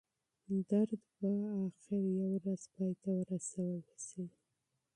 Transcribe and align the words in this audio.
درد 0.69 0.89
به 0.89 0.99
بالاخره 1.41 2.09
یوه 2.19 2.29
ورځ 2.41 2.61
پای 2.73 2.91
ته 3.01 3.09
ورسول 3.19 3.81
شي. 4.05 4.23